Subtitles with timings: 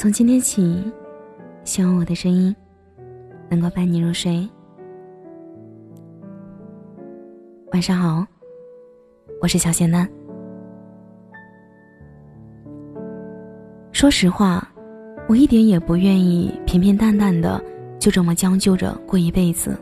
[0.00, 0.82] 从今天起，
[1.62, 2.56] 希望我的声音
[3.50, 4.48] 能够伴你入睡。
[7.72, 8.26] 晚上好，
[9.42, 10.08] 我是小仙丹。
[13.92, 14.66] 说实话，
[15.28, 17.62] 我一点也不愿意平平淡淡的
[17.98, 19.78] 就这么将就着过一辈子。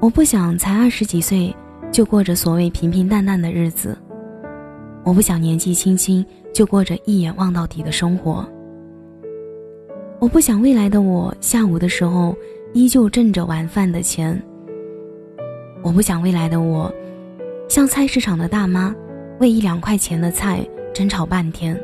[0.00, 1.52] 我不想才二十几岁
[1.90, 3.98] 就过着所谓平平淡淡的日子。
[5.02, 8.48] 我不想年纪轻轻就过着一眼望到底的生活。
[10.20, 12.36] 我不想未来的我下午的时候
[12.74, 14.40] 依旧挣着晚饭的钱。
[15.82, 16.92] 我不想未来的我，
[17.70, 18.94] 像菜市场的大妈，
[19.40, 20.62] 为一两块钱的菜
[20.92, 21.74] 争吵半天。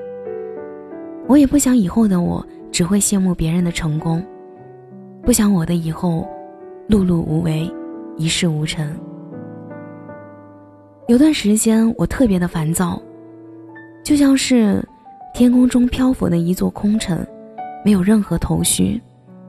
[1.26, 4.22] 我也不想以后的我只会羡慕别人的成功，
[5.22, 6.28] 不想我的以后
[6.90, 7.72] 碌碌无为，
[8.18, 8.86] 一事无成。
[11.08, 13.00] 有段时间我特别的烦躁，
[14.04, 14.86] 就像是
[15.32, 17.26] 天空中漂浮的一座空城。
[17.86, 19.00] 没有任何头绪，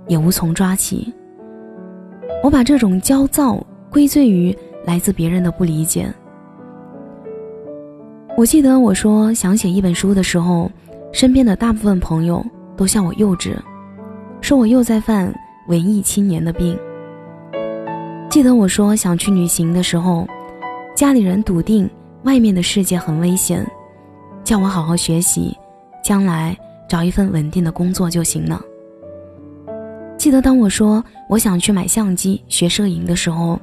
[0.05, 1.11] 也无从抓起。
[2.43, 6.13] 我把这种焦躁归罪于来自别人的不理解。
[8.37, 10.69] 我记得我说想写一本书的时候，
[11.11, 13.55] 身边的大部分朋友都笑我幼稚，
[14.39, 15.33] 说我又在犯
[15.67, 16.77] 文艺青年的病。
[18.29, 20.27] 记得我说想去旅行的时候，
[20.93, 21.89] 家里人笃定
[22.21, 23.65] 外面的世界很危险，
[24.43, 25.57] 叫我好好学习，
[26.03, 26.55] 将来。
[26.87, 28.61] 找一份稳定的工作就行了。
[30.17, 33.59] 记得当我说我想去买相机学摄影的时候，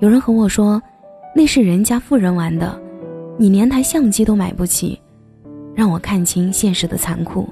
[0.00, 0.80] 有人和我说，
[1.34, 2.78] 那是人家富人玩的，
[3.38, 5.00] 你连台相机都买不起，
[5.74, 7.48] 让我看清现实的残酷。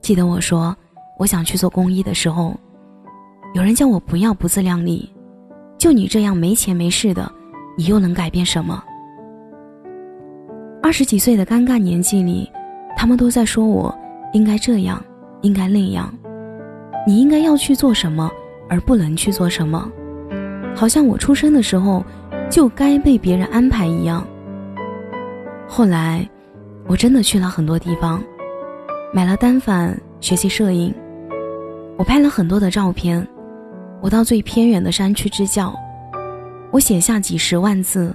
[0.00, 0.74] 记得我说
[1.18, 2.54] 我想去做公益的时候，
[3.54, 5.10] 有人叫我不要不自量力，
[5.76, 7.30] 就你这样没钱没势的，
[7.76, 8.82] 你又能改变什么？
[10.80, 12.48] 二十几岁的尴尬年纪里。
[13.00, 13.96] 他们都在说我
[14.32, 15.00] 应该这样，
[15.42, 16.12] 应该那样，
[17.06, 18.28] 你应该要去做什么，
[18.68, 19.88] 而不能去做什么，
[20.74, 22.04] 好像我出生的时候
[22.50, 24.26] 就该被别人安排一样。
[25.68, 26.28] 后来，
[26.88, 28.20] 我真的去了很多地方，
[29.14, 30.92] 买了单反学习摄影，
[31.96, 33.24] 我拍了很多的照片，
[34.00, 35.72] 我到最偏远的山区支教，
[36.72, 38.12] 我写下几十万字。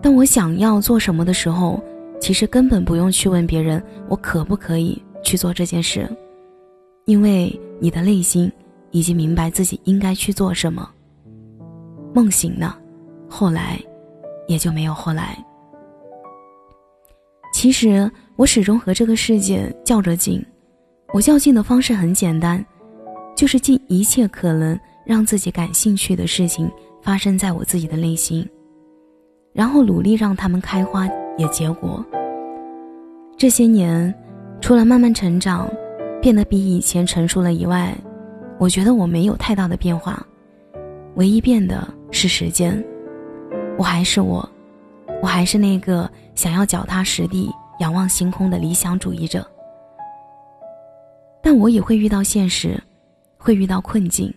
[0.00, 1.78] 当我想要做什么的时候。
[2.24, 6.08] 其实根本不用去问别人，我可不可以去做这件事，
[7.04, 8.50] 因为你的内心
[8.92, 10.90] 已经明白自己应该去做什么。
[12.14, 12.78] 梦醒了，
[13.28, 13.78] 后来
[14.48, 15.36] 也就没有后来。
[17.52, 20.42] 其实我始终和这个世界较着劲，
[21.12, 22.64] 我较劲的方式很简单，
[23.36, 28.48] 就是尽一切可能让自己感兴趣的事情发生在我自己的内心，
[29.52, 31.06] 然后努力让他们开花。
[31.36, 32.04] 也结果。
[33.36, 34.14] 这些年，
[34.60, 35.68] 除了慢慢成长，
[36.22, 37.94] 变得比以前成熟了以外，
[38.58, 40.24] 我觉得我没有太大的变化。
[41.16, 42.82] 唯一变的是时间，
[43.76, 44.48] 我还是我，
[45.22, 49.46] 我还是那个想要脚踏实地仰望星空的理想主义者。
[51.42, 52.82] 但我也会遇到现实，
[53.36, 54.32] 会遇到困境，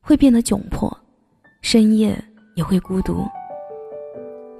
[0.00, 0.94] 会变得窘迫，
[1.60, 2.18] 深夜
[2.56, 3.24] 也会孤独。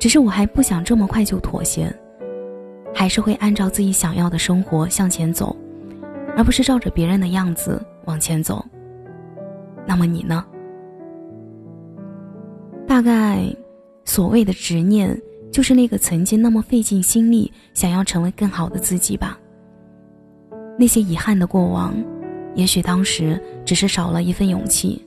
[0.02, 1.88] 只是我还不想这么快就妥协，
[2.92, 5.56] 还是会按照自己想要的生活向前走，
[6.36, 8.66] 而不是照着别人的样子往前走。
[9.86, 10.44] 那么你呢？
[12.84, 13.46] 大概，
[14.04, 15.16] 所谓的执念，
[15.52, 19.38] 就是那个曾经那么费尽心力想要成为更好的自己吧。
[20.76, 21.94] 那些遗憾的过往，
[22.56, 25.00] 也许当时只是少了一份勇气。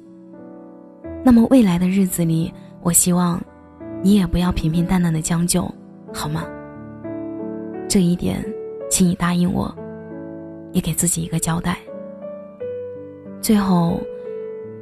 [1.22, 2.50] 那么未来的日子里，
[2.81, 3.38] 我希望。
[4.05, 5.63] 你也不要平平淡淡的将就，
[6.13, 6.45] 好吗？
[7.89, 8.38] 这一点，
[8.88, 9.75] 请你答应我，
[10.73, 11.79] 也给自己一个交代。
[13.41, 13.99] 最后，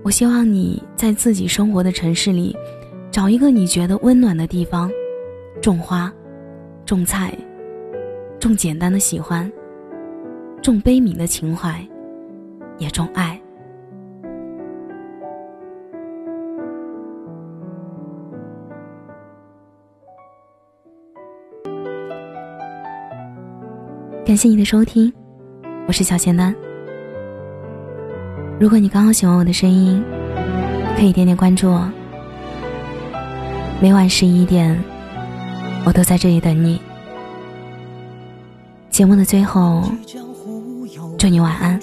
[0.03, 2.53] 我希望你在自己生活的城市里，
[3.11, 4.91] 找一个你觉得温暖的地方，
[5.61, 6.13] 种花，
[6.85, 7.33] 种菜，
[8.41, 9.49] 种简单的喜欢，
[10.61, 11.81] 种悲悯的情怀，
[12.77, 13.39] 也种爱。
[24.25, 25.11] 感谢你的收听，
[25.85, 26.55] 我是小仙丹。
[28.57, 30.01] 如果你刚好喜欢我的声音，
[30.95, 31.91] 可以点点关注我。
[33.81, 34.81] 每晚十一点，
[35.85, 36.79] 我都在这里等你。
[38.89, 39.83] 节目的最后，
[41.19, 41.77] 祝你晚安，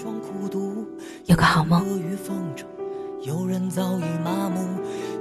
[1.27, 1.85] 有个好梦。
[3.23, 4.67] 有人早已麻木，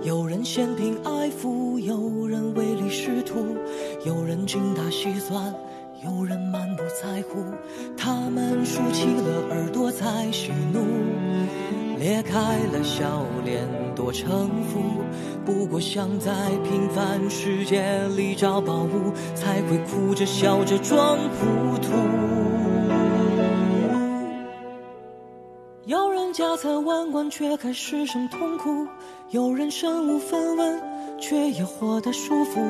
[0.03, 3.57] 有人嫌贫爱富，有人唯利是图，
[4.05, 5.53] 有人精打细算。
[6.01, 7.43] 有人满不在乎，
[7.97, 10.79] 他们竖起了耳朵在喜怒，
[11.97, 12.39] 裂开
[12.71, 14.79] 了笑脸多城府。
[15.45, 16.31] 不过想在
[16.63, 17.83] 平凡世界
[18.15, 21.91] 里找宝物，才会哭着笑着装糊涂。
[25.85, 28.87] 有人家财万贯却还失声痛哭，
[29.31, 30.81] 有人身无分文
[31.19, 32.61] 却也活得舒服。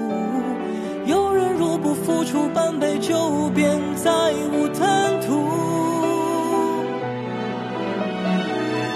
[1.10, 4.12] 有人若不付出半杯酒，便再
[4.54, 5.42] 无贪图。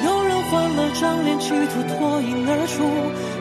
[0.06, 2.84] 有人换了张脸，企图脱颖而出；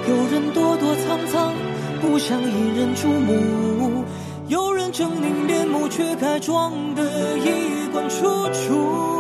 [0.08, 1.52] 有人躲躲藏藏，
[2.00, 4.06] 不想引人注目；
[4.48, 7.02] 有人狰狞面目，却该装得
[7.36, 9.11] 衣冠楚楚。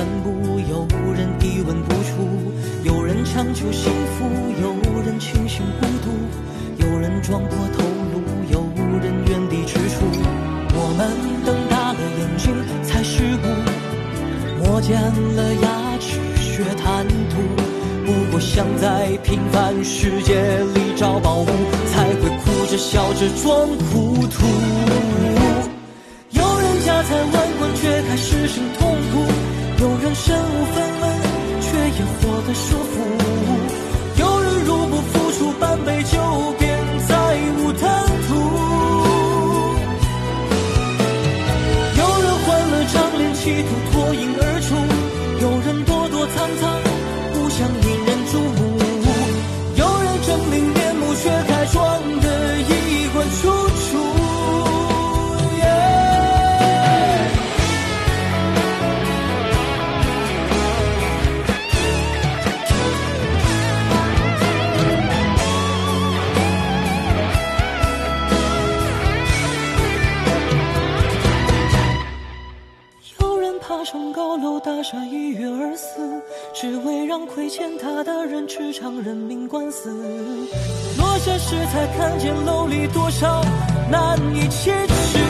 [0.00, 0.30] 散步，
[0.60, 2.26] 有人一文不出，
[2.84, 4.24] 有人强求幸福，
[4.62, 6.08] 有人庆幸孤独，
[6.82, 8.16] 有人撞破头颅，
[8.50, 8.64] 有
[8.98, 10.00] 人原地踟蹰。
[10.72, 11.06] 我们
[11.44, 12.50] 瞪大了眼睛
[12.82, 14.98] 才世故，磨尖
[15.36, 17.36] 了牙齿学贪图。
[18.06, 20.40] 不过想在平凡世界
[20.72, 21.46] 里找宝物，
[21.92, 24.46] 才会哭着笑着装糊涂。
[26.30, 29.29] 有人家财万贯却还失声痛哭，
[30.30, 31.04] 身无分文
[31.60, 31.68] 却
[31.98, 32.89] 也活得舒服。
[73.70, 76.20] 爬上高楼大厦一跃而死，
[76.52, 79.92] 只为让亏欠他的人吃场人命官司。
[80.98, 83.40] 落下时才看见楼里多少
[83.88, 85.29] 难以启齿。